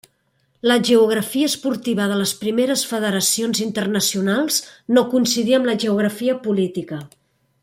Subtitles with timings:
[0.69, 4.59] La geografia esportiva de les primeres federacions internacionals
[4.99, 7.05] no coincidia amb la geografia política.